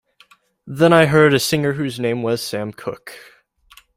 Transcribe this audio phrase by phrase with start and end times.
[0.65, 3.13] Then I heard a singer whose name was Sam Cooke.